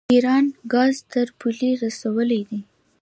[0.07, 2.59] خو ایران ګاز تر پولې رسولی دی.